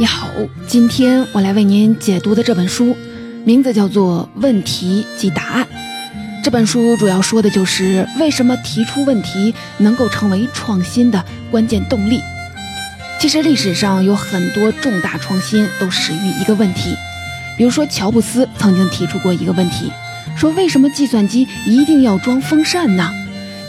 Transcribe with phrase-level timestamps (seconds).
[0.00, 0.28] 你好，
[0.68, 2.96] 今天我来为您解读的这本书，
[3.44, 5.64] 名字叫做《问题及答案》。
[6.44, 12.20] 这本书主要说的就是为什么提出问题能够成为创新的关键动力。
[13.20, 16.94] 其实历史上有很多重大创新都始于一个问题，
[17.56, 19.90] 比如说乔布斯曾经提出过一个问题，
[20.36, 23.12] 说为什么计算机一定要装风扇呢？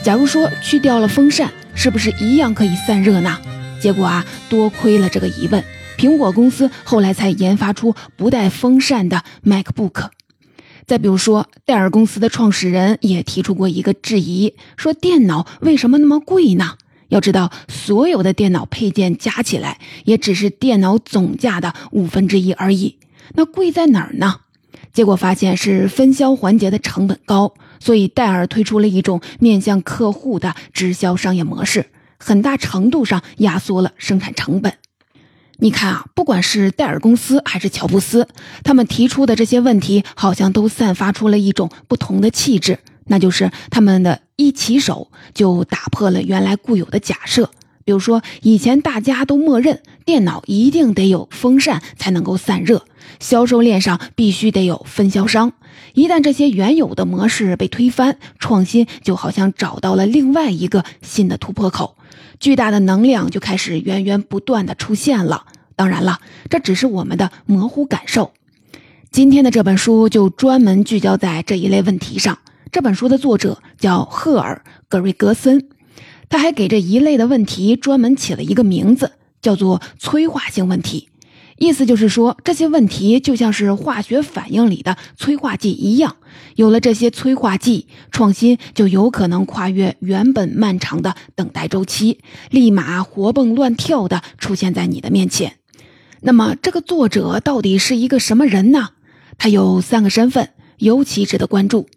[0.04, 3.40] 假如说去掉了风扇，是不是一样可以散热呢？
[3.82, 5.64] 结果啊，多亏了这个疑问。
[5.98, 10.10] 苹果公司后来才研发出不带风扇的 MacBook。
[10.86, 16.76] 再比如说，戴尔公司的创始人也提出过一个质疑，说电脑为什么那么贵呢？
[17.10, 22.98] 要知道，所有的电脑配件加起来也只是电脑总价的五分之一而已。
[23.36, 24.38] 那贵在哪儿呢？
[24.94, 34.74] 结果发现是分销环节的成本高，所以戴尔推出了一种面向客户的直销商业模式，很大程度上压缩了生产成本。
[35.62, 38.28] 你看啊，不管是戴尔公司还是乔布斯，
[38.64, 42.80] 他们提出的这些问题，好像都散发出了一种不同的气质，
[43.10, 47.52] 那就是他们的一起手就打破了原来固有的假设。
[47.84, 52.86] 比如说，以前大家都默认电脑一定得有风扇才能够散热，
[53.20, 55.54] 销售链上必须得有分销商。
[55.94, 61.96] 一旦这些原有的模式被推翻，创新就好像找到了另外一个新的突破口。
[62.40, 65.46] 巨大的能量就开始源源不断的出现了。
[65.76, 68.34] 当然了，这只是我们的模糊感受。
[69.10, 72.38] 今天的这本书就专门聚焦在这一类问题上。
[72.72, 75.70] 这本书的作者叫赫尔·格瑞格森，
[76.30, 81.10] 他还给这一类的问题专门起了一个名字，叫做催化性问题。
[81.58, 86.18] 意思就是说，这些问题就像是化学反应里的催化剂一样，
[86.56, 92.20] 有了这些催化剂，创新就有可能跨越原本漫长的等待周期，
[92.52, 95.56] 立马活蹦乱跳的出现在你的面前。
[96.22, 98.90] 那么，这个作者到底是一个什么人呢？
[99.38, 101.88] 他有三个身份，尤其值得关注。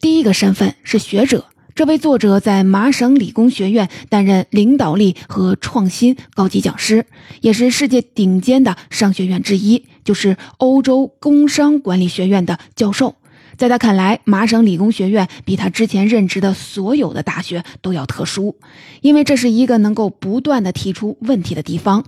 [0.00, 1.44] 第一个身份是学者。
[1.74, 7.04] 这位作者在麻省理工学院担任领导力和创新高级讲师，
[7.42, 13.16] 也是世界顶尖的商学院之一，就是欧洲工商管理学院的教授。
[13.58, 18.56] 在他看来，麻省理工学院比他之前任职的所有的大学都要特殊，
[19.02, 22.06] 因为这是一个能够不断的提出问题的地方。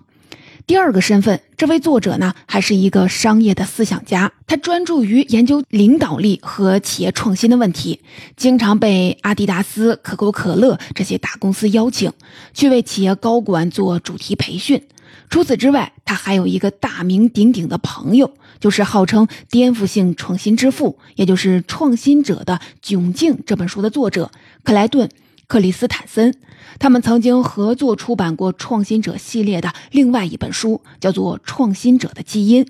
[0.64, 4.32] 第二个身份，这位作者呢，还是一个商业的思想家。
[4.46, 8.00] 他专注于研究领导力和企业创新的问题，
[8.36, 12.12] 经常被阿迪达斯、可口可乐这些大公司邀请
[12.54, 14.80] 去为企业高管做主题培训。
[15.28, 24.30] 除此之外，他还有一个大名鼎鼎的朋友，就是号称颠覆性创新之父，也就是《创新者的窘境》这本书的作者
[24.62, 25.08] 克莱顿·
[25.48, 26.34] 克里斯坦森。
[26.82, 32.64] 他们曾经合作出版过《创新者》系列的另外一本书，叫做《创新者的基因》。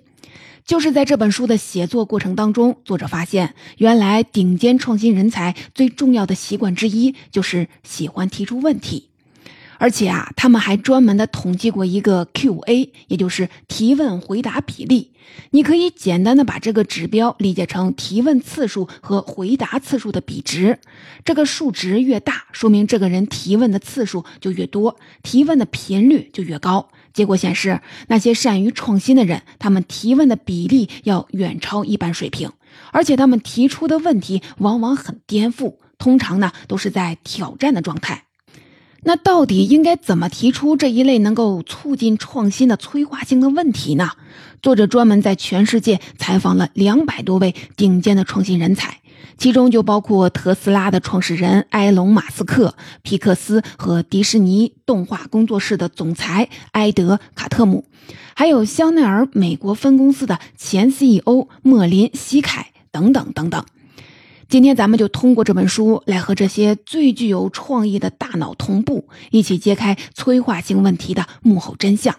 [0.66, 9.08] 就是在这本书的写作过程当中，作者发现，原来顶尖创新人才最重要的习惯之一就是喜欢提出问题。
[9.82, 15.10] 而且啊，他们还专门的统计过一个 Q&A，也就是提问回答比例。
[15.50, 20.78] 你可以简单的把这个指标理解成提问次数和回答次数的比值。
[21.24, 26.88] 这个数值越大，说明这个人提问的次数就越多，提问的频率就越高。
[27.12, 32.52] 结果显示，那些善于创新的人，他们提问的比例要远超一般水平，
[32.92, 38.26] 而且他们提出的问题往往很颠覆，通常呢都是在挑战的状态。
[39.04, 44.10] 那到底应该怎么提出这一类能够促进创新的催化性的问题呢？
[44.62, 49.00] 作者专门在全世界采访了两百多位顶尖的创新人才，
[49.36, 57.84] 其中就包括特斯拉的创始人埃隆·马斯克、皮克斯和迪士尼动画工作室的总裁埃德·卡特姆，
[58.36, 63.64] 还有香奈儿美国分公司的前 CEO 莫林·西凯等等等等。
[64.52, 72.16] 今天咱们就通过这本书来和这些最具有创意的大脑同步，一起揭开催化性问题的幕后真相。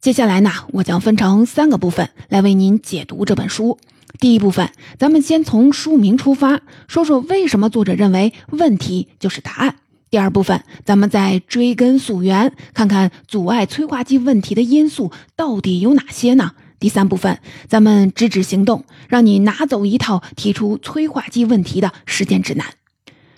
[0.00, 3.76] 接下来呢，我将分成三个部分来为您解读这本书。
[4.18, 9.76] 第一部分，咱们先从书名出发，说说为什么作者认为问题就是答案。
[10.08, 16.52] 第二部分，咱们再追根溯源，看看阻碍催化剂问题的因素到底有哪些呢？
[16.80, 17.38] 第三部分，
[17.68, 22.66] 咱们直指行动，让你拿走一套提出催化剂问题的实践指南。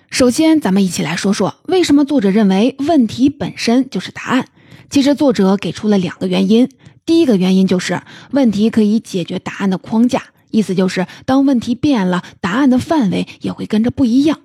[0.09, 4.47] 首先，咱们一起来说说为什么作者认为问题本身就是答案。
[4.89, 6.69] 其实，作者给出了两个原因。
[7.05, 8.01] 第一个原因就是
[8.31, 14.39] 问题可以解决答案的框架，意思就是当问题变了，答案的范围也会跟着不一样。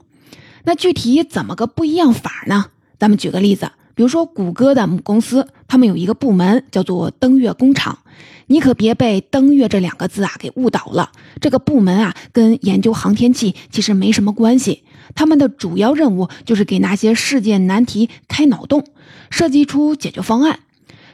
[0.65, 2.67] 那具体怎么个不一样法呢？
[2.99, 8.01] 咱们举个例子，比如说谷歌的母公司，他们有一个部门叫做登月工厂。
[8.49, 11.13] 你可别被“登月”这两个字啊给误导了。
[11.41, 14.83] 这个部门啊，跟研究航天器其实没什么关系。
[15.15, 18.85] 他们的主要任务就是给那些世界难题开脑洞，
[19.31, 20.61] 设计出解决方案。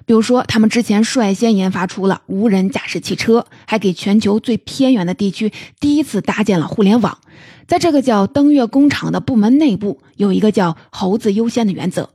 [0.06, 7.18] 比如说，他们之前率先研发出了无人驾驶汽车，还给全球最偏远的地区第一次搭建了互联网。
[7.66, 12.10] 在这个叫“登月工厂”的部门内部，有一个叫“猴子优先”的原则，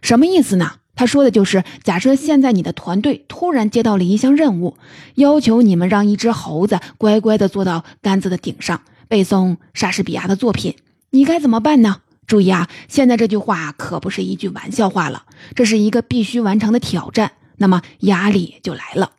[0.00, 0.72] 什么意思呢？
[0.96, 4.76] 他说的就是，假设现在你的团队突然接到了一项任务，
[5.16, 10.76] 要求你们让一只猴子乖乖地坐到杆子的顶上背诵莎士比亚的作品，
[11.10, 11.98] 你该怎么办呢？
[12.26, 15.24] 注意啊，现在这句话可不是一句玩笑话了，
[15.54, 19.10] 这是一个必须完成的挑战，那么压力就来了。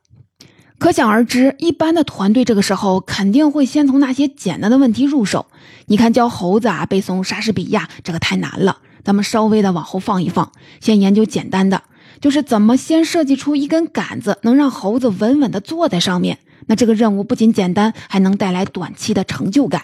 [0.80, 5.46] 可想而知，一般的团队这个时候肯定会先从那些简单的问题入手。
[5.86, 8.80] 你看，教猴子啊背诵莎士比亚，这个太难了。
[9.06, 11.84] 咱们稍微的往后放一放，先研究简单的，
[12.20, 16.40] 就是怎么先设计出一根杆子，能让猴子稳稳的坐在上面。
[16.66, 19.84] 那这个任务不仅简单，还能带来短期的成就感。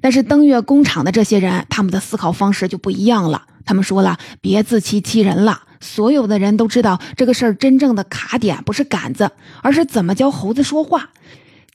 [0.00, 3.42] 但是登月工厂的这些人，他们的思考方式就不一样了。
[3.66, 5.64] 他们说了，别自欺欺人了。
[5.82, 9.30] 所有的人都知道，这个事儿真正的卡点不是杆子，
[9.62, 11.10] 而是怎么教猴子说话。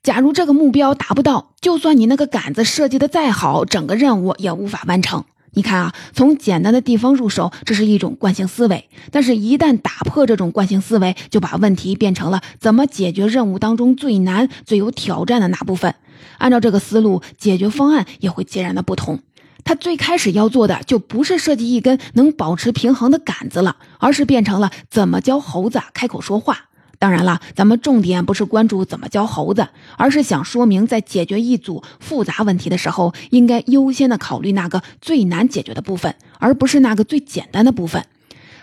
[0.01, 5.25] 假如这个目标达不到，就算你那个杆子设计的再好，整个任务也无法完成。
[5.55, 8.89] 你看啊，从简单的地方入手，这是一种惯性思维。
[9.09, 15.95] 但是，一旦打破这种惯性思维，就把问题变成了怎么解决任务当中最难、最有挑战的那部分。
[16.39, 19.19] 按照这个思路，解决方案也会截然的不同。
[19.63, 26.65] 他最开始要做的，就不是设计一根能保持平衡的杆子了，而是变成了怎么教猴子开口说话。
[27.05, 38.03] 当然了，咱们重点不是关注怎么教猴子，而是想说明，在解决一组复杂问题的时候，应该优先的考虑那个最难解决的部分，而不是那个最简单的部分。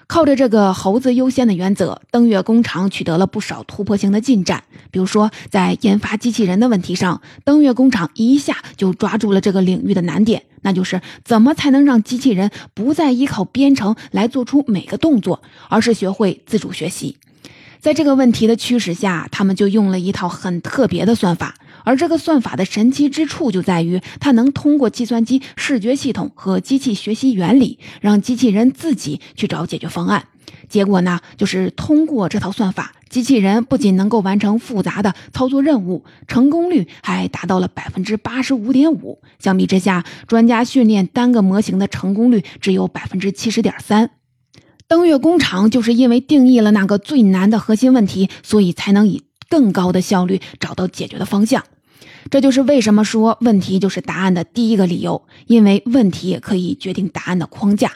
[0.09, 4.65] 靠着这个猴子优先的原则，登月工厂取得了不少突破性的进展。
[4.91, 17.19] 比如说，在研发机器人的问题上，登月工厂一下就抓住了这个领域的难点，那就是怎么才能让机器人不再依靠编程来做出每个动作，而是学会自主学习。
[17.83, 30.27] 在这个问题的驱使下，他们就用了一套很特别的算法，而这个算法的神奇之处就在于，它能通过计算机视觉系统和机器学习原理，让机器人自己去找解决方案。
[30.69, 39.21] 结果呢，就是通过这套算法，机器人不仅能够完成复杂的操作任务，成功率还达到了百分之八十五点五。
[39.41, 44.11] 相比之下，专家训练单个模型的成功率只有百分之七十点三。
[44.93, 51.65] 登月工厂就是因为定义了那个最难的核心问题，所以才能以更高的效率找到解决的方向。
[52.31, 57.93] 这就是为什么说问题就是答案的第一个理由，因为问题可以决定答案的框架。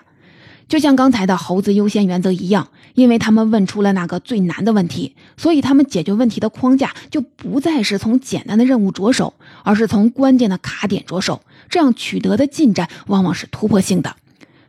[0.69, 9.35] 就像刚才的猴子优先原则一样，因为他们问出了那个最难的问题，所以他们解决问题的框架就不再是从简单的任务着手，
[9.65, 11.43] 而是从关键的卡点着手。
[11.69, 14.17] 这样取得的进展往往是突破性的。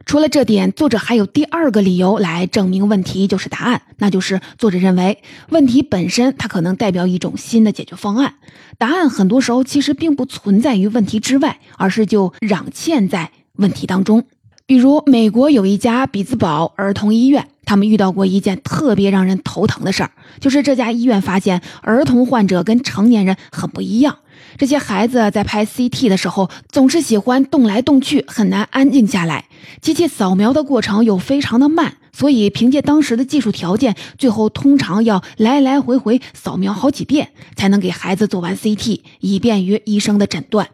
[0.08, 8.36] 除了这点，作者还有第二个理由来证明问题就是答案，那就是作者认为问题本身它可能代表一种新的解决方案，
[8.78, 14.24] 答案很多时候其实并不存在于问题之外，而是就壤嵌在问题当中。
[14.68, 24.18] 比如，美国有一家比兹堡儿童医院，他们遇到过一件特别让人头疼的事儿，就是这家医院发现儿童患者跟成年人很不一样。
[24.58, 29.46] 这些孩子在拍 CT 的时候，总是喜欢动来动去，很难安静下来。
[29.82, 40.68] 机器扫描的过程又非常的慢，所以凭借当时的技术条件，最后通常要来来回回扫描好几遍，才能给孩子做完 CT，以便于医生的诊断。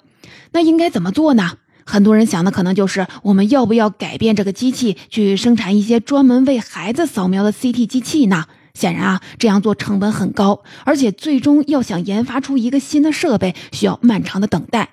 [0.51, 1.57] 那应该怎么做呢？
[1.85, 8.45] 很多人想的可能就是，我们要不要改变这个机器，去生产一些专门为孩子扫描的 CT 机器呢？
[8.73, 14.89] 显然啊，这样做成本很高，而且最终要想研发出一个新的设备，需要漫长的等待。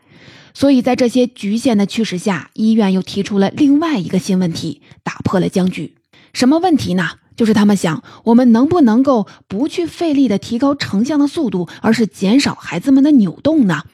[0.53, 5.95] 所以在这些局限的驱使下，医院又提出了另外一个新问题，打破了僵局。
[6.35, 7.13] 什么问题呢？
[7.37, 13.85] 就是他们想，我们能不能够不去费力的提高成像的速度，而是减少孩子们的扭动呢？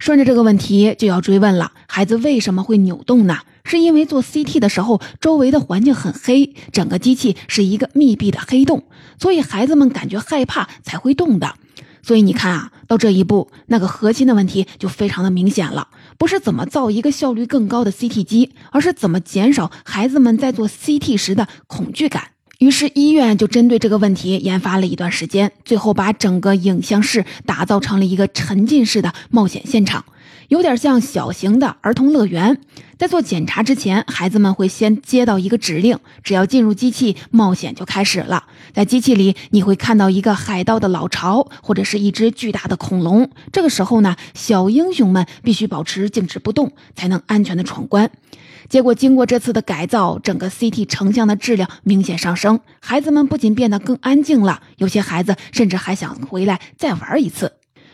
[0.00, 3.38] 顺着这个问题，就要追问了：孩子为什么会扭动呢？
[3.64, 8.84] 是因为做 CT 的时候，周围的环境很黑，整个机器是一个密闭的黑洞，
[9.18, 11.54] 所以孩子们感觉害怕才会动的。
[12.02, 22.28] 所以你看啊，到这一步，那个核心的问题就非常的明显了，不是怎么造一个效率更高的 CT 机，而是怎么减少孩子们在做 CT 时的恐惧感。
[22.58, 30.04] 于是医院就针对这个问题研发了一段时间，最后把整个影像室打造成了一个沉浸式的冒险现场，
[30.48, 32.60] 有点像小型的儿童乐园。
[32.96, 38.44] 在做检查之前，孩子们会先接到一个指令，只要进入机器，冒险就开始了。
[38.72, 43.30] 在机器里，你会看到一个海盗的老巢，或者是一只巨大的恐龙。
[43.52, 48.10] 这个时候呢，小英雄们必须保持静止不动，才能安全的闯关。
[48.68, 52.60] 结果，经过这次的改造，整个 CT 成像的质量明显上升。
[52.80, 57.52] 孩子们不仅变得更安静了，有些孩子甚至还想回来再玩一次。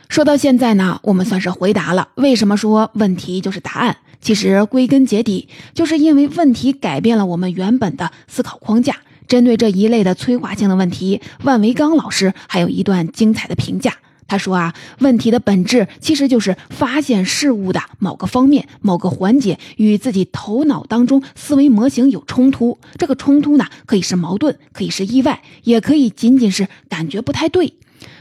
[0.09, 3.97] 说到现在呢，我们算是回答了为什么说问题就是答案。
[4.21, 8.97] 其实归根结底，就是因为问题改变了我们原本的思考框架。
[9.27, 13.95] 针对这一类的催化性的问题，万维刚老师还有一段精彩的评价。
[14.27, 22.79] 他说啊，问题的本质其实就是发现事物的某个方面、某个环节与自己头脑当中思维模型有冲突。
[22.97, 27.75] 这个冲突呢，可以是矛盾，可以是意外，也可以仅仅是感觉不太对。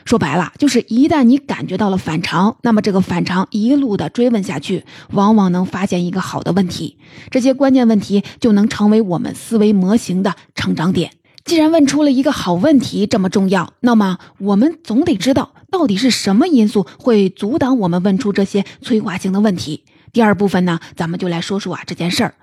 [0.06, 6.98] 说白了，就是一旦你感觉到了反常，那么这个反常一路的追问下去，往往能发现一个好的问题。
[7.30, 11.12] 这些关键问题就能成为我们思维模型的成长点。
[11.46, 19.84] 既然问出了一个好问题这么重要，那么我们总得知道到底是什么因素会阻挡我们问出这些催化性的问题。
[20.14, 22.36] 第二部分呢，咱们就来说说啊这件事儿。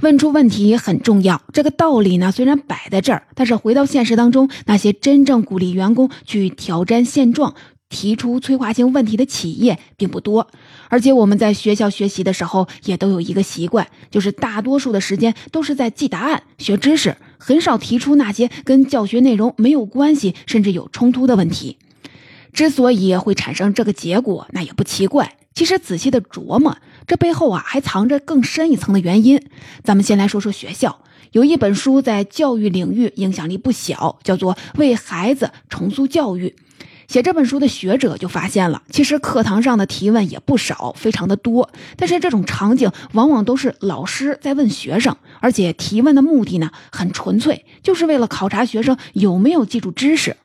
[0.00, 7.54] 问出问题很重要，这个道理呢虽然摆在这儿，但是回到现实当中，那些真正鼓励员工去挑战现状、
[7.90, 10.48] 提出催化性问题的企业并不多。
[10.88, 17.14] 而且我们在学校学习的时候，也都有一个习惯，就是大多数的时间都是在记答案、学知识。
[17.36, 21.76] 很少提出那些跟教学内容没有关系，甚至有冲突的问题。
[22.52, 25.36] 之所以会产生这个结果，那也不奇怪。
[25.54, 26.76] 其实仔细的琢磨，
[27.06, 29.42] 这背后啊还藏着更深一层的原因。
[29.82, 31.00] 咱们先来说说学校，
[31.32, 36.48] 有一本书在教育领域影响力不小，叫做《为孩子重塑教育》。
[37.08, 41.70] 写这本书的学者就发现了，其实课堂上的提问也不少，非常的多。
[41.96, 50.36] 但是这种场景往往都是老师在问学生，而且提问的目的呢很纯粹，就是为了考察学生有没有记住知识。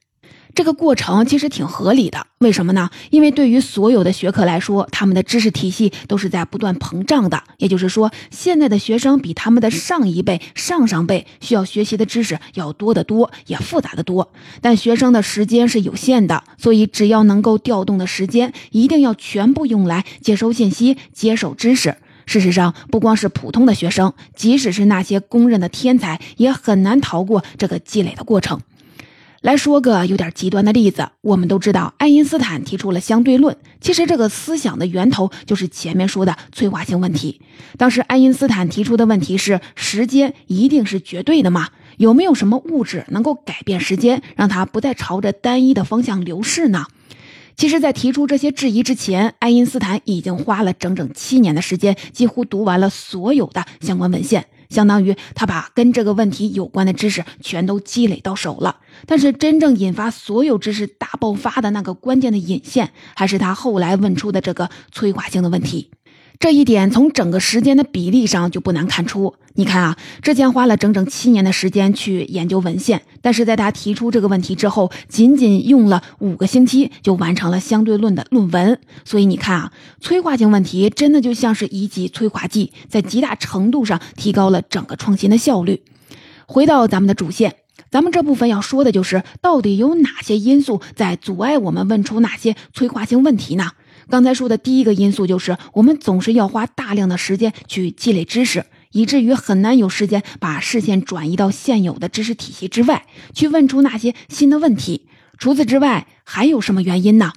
[0.55, 2.91] 这个过程其实挺合理的，为什么呢？
[3.10, 7.43] 因为对于所有的学科来说，他们的知识体系都是在不断膨胀的。
[7.57, 14.31] 也就是说，现在的学生比他们的上一辈、上上辈需要学习的知识要多得多，也复杂的多。
[14.62, 21.95] 但学生的时间是有限的，所以只要能够调动的时间，一定要全部用来接收信息、接受知识。
[22.27, 28.62] 事实上，不光是普通的学生，即使是那些公认的天才，也很难逃过这个积累的过程。
[29.44, 33.58] 来说个有点极端的例子，我们都知道爱因斯坦提出了相对论。
[33.82, 37.42] 其实这个思想的源头就是前面说的催化性问题。
[37.78, 41.68] 当时爱因斯坦提出的问题是：时间一定是绝对的吗？
[41.98, 46.86] 有没有什么物质能够改变时间，让它不再朝着单一的方向流逝呢？
[47.58, 54.46] 其实，在提出这些质疑之前，爱因斯坦已经花了整整七年的时间，几乎读完了所有的相关文献。
[54.74, 65.92] 相当于他把跟这个问题有关的知识全都积累到手了，但是真正引发所有知识大爆发的那个关键的引线，还是他后来问出的这个催化性的问题。
[66.40, 69.36] 这一点从整个时间的比例上就不难看出。
[69.56, 78.80] 你看啊，之前花了整整七年的时间去研究文献，但是在他提出这个问题之后，仅仅用了五个星期就完成了相对论的论文。
[79.06, 79.72] 所以你看啊，
[80.02, 85.84] 催化性问题真的就像是一剂催化剂，在极大程度上提高了整个创新的效率。
[86.48, 87.56] 回到咱们的主线，
[87.92, 93.72] 咱们这部分要说的就是到底有哪些因素在阻碍我们问出哪些催化性问题呢？
[94.10, 105.07] 刚才说的第一个因素就是，我们总是要花大量的时间去积累知识，以至于很难有时间把视线转移到现有的知识体系之外，去问出那些新的问题。
[105.38, 107.33] 除此之外，还有什么原因呢？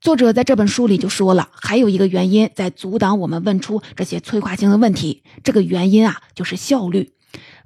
[0.00, 5.22] 作者在这本书里就说了，还有一个原因在阻挡我们问出这些催化性的问题。
[5.42, 7.12] 这个原因啊，就是效率。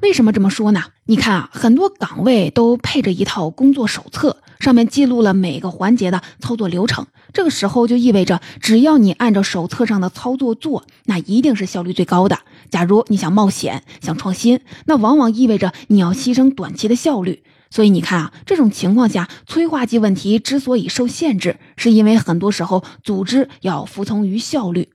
[0.00, 0.85] 为什么这么说呢？
[1.04, 7.07] 你看啊，很多岗位都配着一套工作手册，上面记录了每个环节的操作流程。
[7.33, 12.38] 这个时候就意味着，只要你按照手册上的操作做，那一定是效率最高的。
[12.71, 17.43] 假如你想冒险、想创新，那往往意味着你要牺牲短期的效率。
[17.73, 24.88] 所以你看啊，这种情况下，催化剂问题之所以受限制，是因为很多时候组织要服从于效率。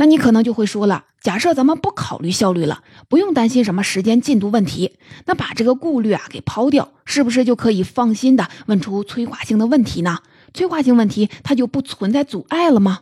[0.00, 10.20] 那你可能就会说了，假设咱们不考虑效率了，不用担心什么时间进度问题，那把这个顾虑啊给抛掉，是不是就可以放心的问出催化性的问题呢？
[10.54, 13.00] 催化性问题它就不存在阻碍了吗？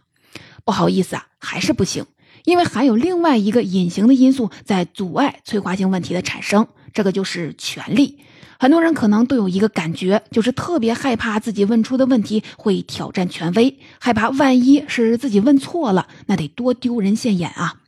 [0.64, 2.04] 不好意思啊，还是不行，
[2.44, 8.18] 因为还有另外一个隐形的因素在阻碍催化性问题的产生，这个就是权力。
[8.60, 17.80] 很多人可能都有一个感觉，就是特别害怕自己问出的问题会挑战权威，害怕万一是自己问错了，那得多丢人现眼啊！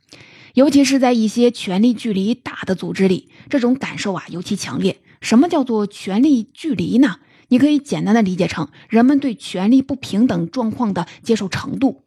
[0.53, 5.01] 尤其是在一些权力距离大的组织里，这种感受啊尤其强烈。
[5.19, 7.17] 什么叫做权力距离呢？
[7.49, 12.05] 你可以简单的理解成人们对权力不平等状况的接受程度。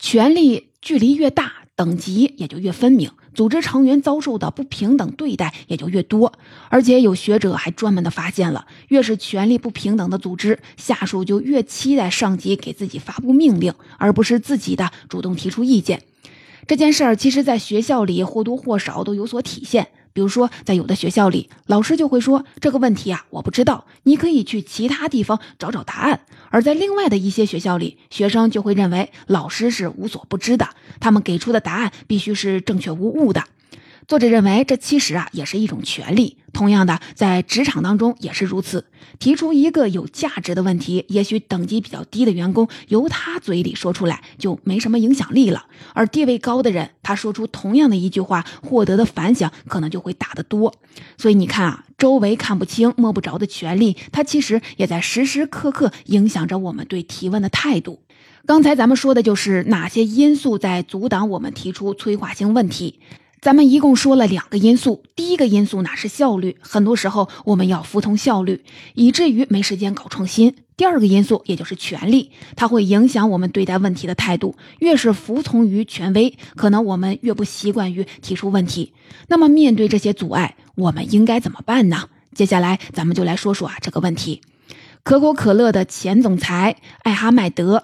[0.00, 3.12] 权力距离越大，等级也就越分明。
[3.34, 6.32] 组织成员遭受的不平等对待也就越多，
[6.68, 16.02] 而且有学者还专门的发现了，越是权力不平等的组织，下属就越期待上级给自己发布命令，而不是自己的主动提出意见。
[16.66, 19.88] 这件事儿其实，在学校里或多或少都有所体现。
[20.12, 26.18] 比如说，在有的学校里，老师就会说这个问题啊，我不知道，你可以去其他地方找找答案；
[26.50, 33.44] 而在另外的一些学校里，学生就会认为老师是无所不知的，他们给出的答案必须是正确无误的。
[34.10, 36.36] 作者认为，这其实啊也是一种权利。
[36.52, 38.86] 同样的，在职场当中也是如此。
[39.20, 45.60] 提出一个有价值的问题，也许等级比较低的员工由他嘴里说出来就没什么影响力了；
[45.94, 50.74] 而地位高的人，他说出同样的一句话，获得的反响可能就会大得多。
[51.16, 58.00] 所以你看啊，周围看不清、摸不着的权利，它其实也在时时刻刻影响着我们对提问的态度。
[58.44, 62.98] 刚才咱们说的就是哪些因素在阻挡我们提出催化性问题。
[63.40, 68.62] 咱们一共说了两个因素，第一个因素呢是效率，很多时候我们要服从效率，
[68.94, 70.56] 以至于没时间搞创新。
[70.76, 74.56] 第二个因素也就是权力，它会影响我们对待问题的态度。
[74.80, 78.92] 越是服从于权威，可能我们越不习惯于提出问题。
[79.28, 82.10] 那么面对这些阻碍，我们应该怎么办呢？
[82.34, 84.42] 接下来咱们就来说说啊这个问题。
[85.02, 87.78] 可口可乐的前总裁艾哈迈德·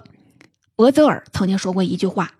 [0.75, 2.33] 伯泽尔曾经说过一句话：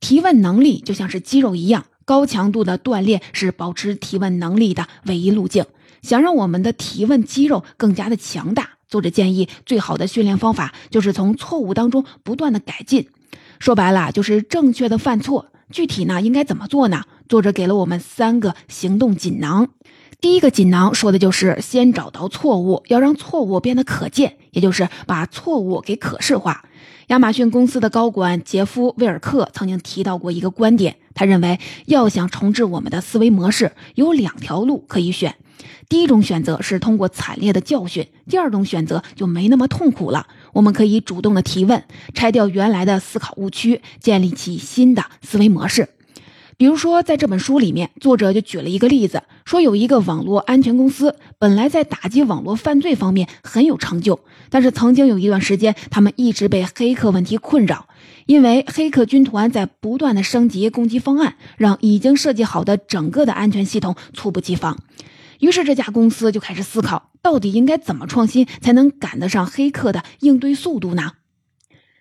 [0.00, 1.86] 提问能力就像是肌肉一样。
[2.04, 5.64] 高强度的锻炼是保持提问能力的唯一路径。
[6.02, 13.08] 想让我们的提问肌肉更加的强大，作者建议最好的训练方法就是从错误当中不断的改进。
[13.58, 15.46] 说白了就是正确的犯错。
[15.70, 17.04] 具体呢应该怎么做呢？
[17.26, 19.68] 作者给了我们三个行动锦囊。
[20.20, 26.64] 第一个锦囊说的就是先找到错误，要让错误变得可见，也就是把错误给可视化。
[27.08, 35.34] 亚马逊公司的高管杰夫·威尔克曾经提到过一个观点，他认为要想重置我们的思维模式，有两条路可以选。
[35.88, 40.26] 第一种选择是通过惨烈的教训，第二种选择就没那么痛苦了。
[40.54, 45.90] 我们可以主动的提问，拆掉原来的思考误区，建立起新的思维模式。
[46.56, 57.88] 比如说，在这本书里面，作者就举了一个例子，说有一个网络安全公司，本来在打击网络犯罪方面很有成就，但是曾经有一段时间，他们一直被黑客问题困扰，
[58.26, 64.78] 因为黑客军团在不断的升级攻击方案，让已经设计好的整个的安全系统猝不及防。
[65.40, 71.12] 于是这家公司就开始思考，到底应该怎么创新，才能赶得上黑客的应对速度呢？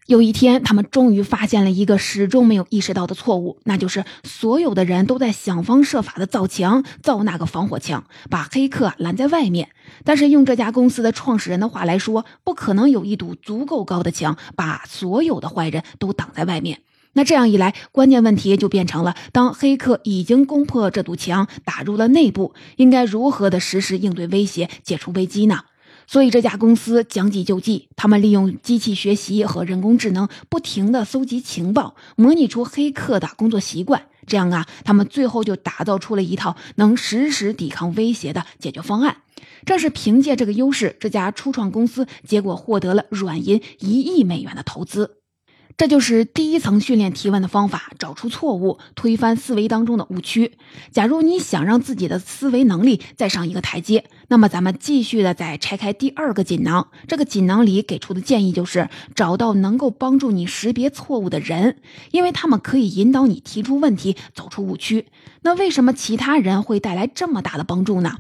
[0.08, 9.70] 有一天，他们终于发现了一个始终没有意识到的错误，那就是所有的人都在想方设法的造墙，造那个防火墙，把黑客拦在外面。
[10.04, 16.80] 但是用这家公司的创始人的话来说，不可能有一堵足够高的墙，把所有的坏人都挡在外面。
[17.14, 25.62] 那这样一来，关键问题就变成了：当黑客已经攻破这堵墙，打入了内部，应该如何的实时应对威胁，解除危机呢？
[26.08, 34.08] 所以这家公司将计就计，他们利用机器学习和人工智能，不停地搜集情报，模拟出黑客的工作习惯。
[34.26, 39.18] 这样啊，他们最后就打造出了一套能实时抵抗威胁的解决方案。
[39.66, 45.18] 正是凭借这个优势，这家初创公司结果获得了软银一亿美元的投资。
[45.76, 50.54] 这就是第一层训练提问的方法，找出错误，推翻思维当中的误区。
[50.92, 56.88] 假如你想让自己的思维能力再上一个台阶，那么咱们继续的再拆开第二个锦囊。
[57.08, 61.78] 这个锦囊里给出的建议就是找到能够帮助你识别错误的人，
[62.10, 65.06] 因为他们可以引导你提出问题，走出误区。
[65.44, 68.18] 那为什么其他人会带来这么大的帮助呢？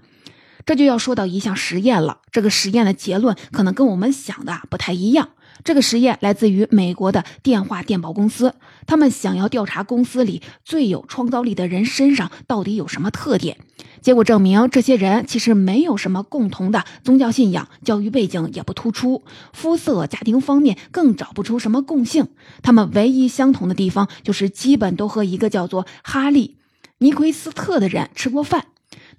[0.65, 2.19] 这就要说到一项实验了。
[2.32, 5.30] 这个实验的结论可能跟我们想的不太一样。
[5.63, 13.58] 这个实验来自于美国的电话电报公司，他们想要调查公司里最有创造力的人身上到底有什么特点。
[14.02, 19.23] 结果证明，这些人其实没有什么共同的宗教信仰，教育背景也不突出，
[19.54, 22.28] 肤色、家庭方面更找不出什么共性。
[22.62, 26.58] 他们唯一相同的地方就是基本都和一个叫做哈利·
[26.97, 28.65] 尼奎斯特的人吃过饭。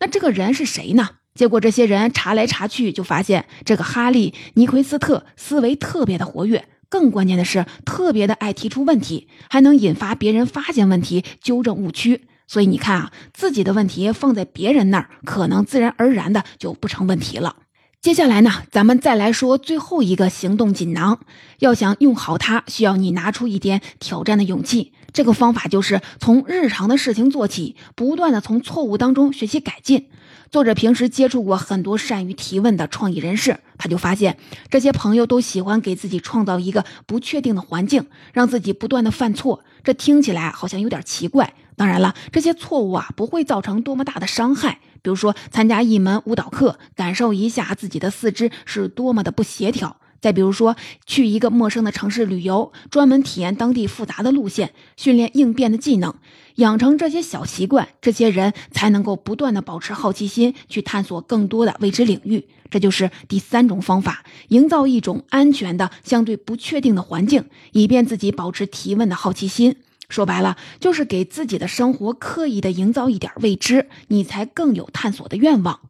[0.00, 1.08] 那这个人是谁呢？
[1.34, 12.28] 结果，这些人查来查去，就发现这个哈利·尼奎斯特思维特别的活跃，更关键的是，特别的爱提出问题，还能引发别人发现问题、纠正误区。
[12.46, 17.56] 所以你看啊，自己的问题放在别人那儿，可能自然而然的就不成问题了。
[18.00, 21.18] 接下来呢，咱们再来说最后一个行动锦囊。
[21.58, 24.92] 要想用好它，需要你拿出一点挑战的勇气。
[25.12, 30.08] 这个方法就是从日常的事情做起，不断的从错误当中学习改进。
[30.54, 34.38] 作者平时接触过很多善于提问的创意人士，他就发现
[34.70, 39.64] 这些朋友都喜欢给自己创造一个不确定的环境，让自己不断的犯错。
[39.82, 41.54] 这听起来好像有点奇怪。
[41.74, 44.78] 当然了，这些错误啊不会造成多么大的伤害。
[45.02, 56.14] 比如说，参加一门舞蹈课，感受一下自己的四肢是多么的不协调；再比如说，去一个陌生的城市旅游，专门体验当地复杂的路线，训练应变的技能，
[56.54, 62.48] 养成这些小习惯，这些人才能够不断的保持好奇心，去探索更多的未知领域。
[62.70, 69.76] 这就是第三种方法，营造一种安全的、相对不确定的环境，以便自己保持提问的好奇心。
[70.08, 75.80] 说白了，就是给自己的生活刻意的营造一点未知，你才更有探索的愿望。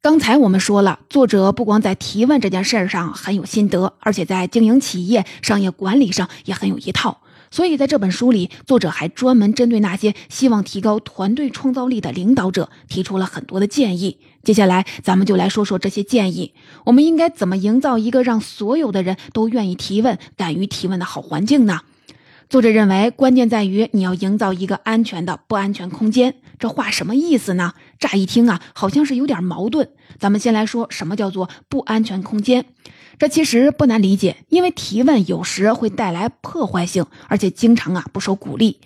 [0.00, 7.20] 刚才我们说了，作者不光在提问这件事儿上很有心得，而且在经营企业、商业管理上也很有一套。
[7.50, 14.18] 所以在这本书里，作者还专门针对那些希望提高团队创造力的领导者提出了很多的建议。
[14.44, 21.80] 接下来，咱们就来说说这些建议，我们应该怎么营造一个让所有的人都愿意提问、敢于提问的好环境呢？
[22.48, 26.36] 作者认为，关键在于你要营造一个安全的不安全空间。
[26.58, 27.74] 这话什么意思呢？
[27.98, 29.90] 乍一听啊，好像是有点矛盾。
[30.18, 32.66] 咱们先来说什么叫做不安全空间。
[33.18, 38.80] 这其实不难理解，因为提问有时会带来破坏性，而且经常啊不受鼓励。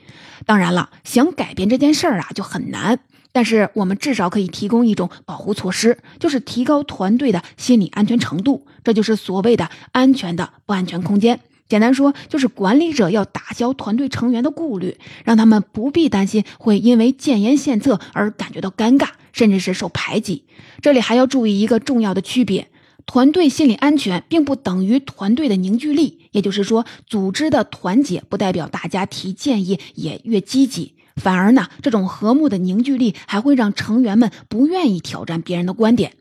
[0.47, 3.01] 当然了，想改变这件事儿啊就很难。
[3.35, 8.67] 但是我们至少可以提供一种保护措施，就是提高团队的心理安全程度。
[8.85, 11.41] 这就是所谓的安全的不安全空间。
[11.73, 20.45] 简单说，就是管理者要打消团队成员的顾虑，让他们不必担心会因为建言献策而感觉到尴尬，甚至是受排挤。
[20.83, 22.69] 这里还要注意一个重要的区别：
[23.07, 26.29] 团队心理安全并不等于团队的凝聚力。
[26.33, 36.13] 也就是说，组织的团结不代表大家提建议也越积极，反而呢，这种和睦的凝聚力还会让成员们不愿意挑战别人的观点。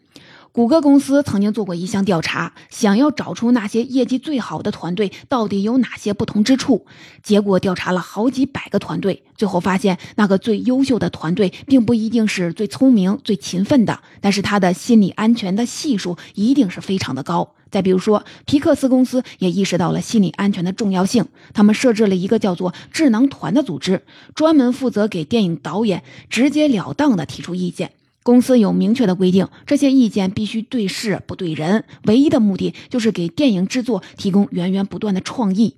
[0.53, 6.85] 谷歌公司曾经做过一项调查，想要找出那些业绩最好的团队到底有哪些不同之处。
[7.23, 17.55] 结果调查了好几百个团队，最后发现，那个最优秀的团队并不一定是最聪明、最勤奋的，但是他的心理安全的系数一定是非常的高。
[17.69, 24.03] 再比如说，皮克斯公司也意识到了心理安全的重要性，他们设置了一个叫做智囊团的组织，
[24.35, 27.91] 专门负责给电影导演直截了当的提出意见。
[28.23, 35.77] 公司有明确的规定，这些意见必须对事不对人，唯一的目的就是给电影制作提供源源不断的创意。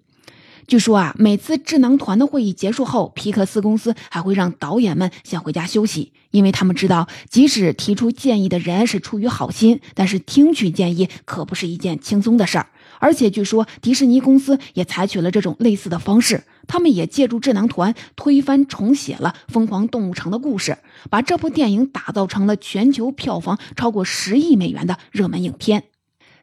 [0.65, 12.67] 据说啊，每次智囊团的会议结束后，皮克斯公司还会让导演们先回家休息，因为他们知道，即使提出建议的人是出于好心，但是听取建议可不是一件轻松的事儿。
[13.03, 20.77] 而且据说迪士尼公司也采取了这种类似的方式，他们也借助智囊团推翻重写了《疯狂动物城》的故事，
[21.09, 25.83] 把这部电影打造成了全球票房超过十亿美元的热门影片。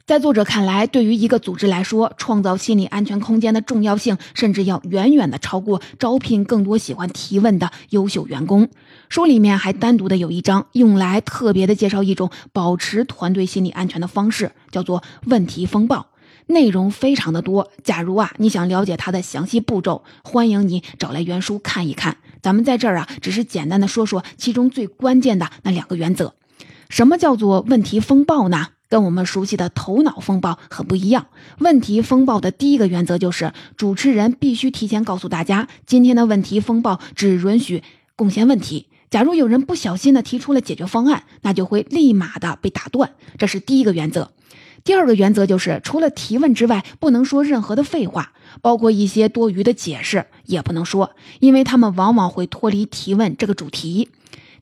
[0.04, 8.68] 在作者看来，对于一个组织来说，创造心理安全空间的重要性，甚至要远远的超过招聘更多喜欢提问的优秀员工。
[9.08, 16.09] 书里面还单独的有一章，用来特别的介绍一种保持团队心理安全的方式，叫做问题风暴。
[16.50, 22.18] 内容非常的多，假如啊你想了解它的详细步骤，欢迎你找来原书看一看。
[22.42, 26.34] 咱们在这儿啊，只是简单的说说其中最关键的那两个原则。
[26.88, 28.68] 什么叫做问题风暴呢？
[28.88, 31.28] 跟我们熟悉的头脑风暴很不一样。
[31.58, 37.84] 问题风暴的第一个原则就是，主持人必须提前告诉大家，今天的问题风暴只允许
[38.16, 38.88] 贡献问题。
[39.08, 43.12] 假如有人不小心的提出了解决方案，那就会立马的被打断。
[43.38, 44.32] 这是第一个原则。
[44.82, 54.08] 第二个原则就是，除了提问之外，不能说任何的废话，包括一些多余的解释也不能说，因为他们往往会脱离提问这个主题。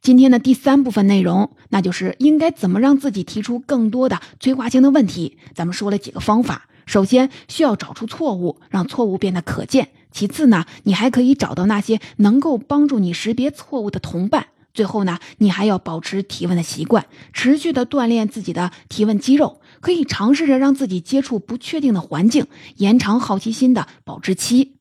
[0.01, 5.39] 今天的第三部分内容，那就是应该怎么让自己提出更多的催化性的问题。
[5.55, 14.49] 咱们说了几个方法，首先需要找出错误，让错误变得可见；其次呢，你还可以找到那些能够帮助你识别错误的同伴。
[14.73, 24.77] 最后呢，你还要保持提问的习惯，持续的锻炼自己的提问肌肉，可以尝试着让自己接触不确定的环境，延长好奇心的保质期。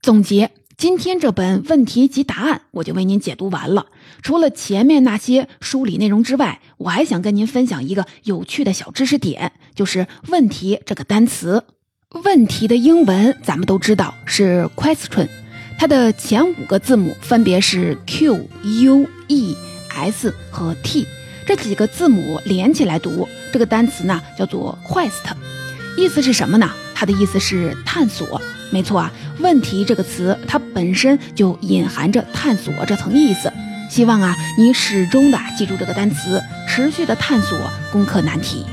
[0.00, 3.86] 总结今天这本问题及答案，我就为您解读完了。
[4.22, 11.64] 除了前面那些梳理内容之外，我还想跟您分享一个有趣的小知识点，就是“问题”这个单词。
[12.24, 15.28] 问题的英文咱们都知道是 question。
[15.78, 18.48] 它的前五个字母分别是 Q、
[18.84, 19.56] U、E、
[19.90, 21.06] S 和 T，
[21.46, 25.12] 这几个字母连起来读，这个单词呢叫做 quest，
[25.96, 26.70] 意思是什么呢？
[26.94, 28.40] 它的意思是探索。
[28.70, 33.50] 没错啊，问题这个词它本身就隐含着探索这层意思。
[33.88, 37.58] 希望啊，你始终的记住这个单词，持续的探索
[37.90, 38.66] 攻克难题。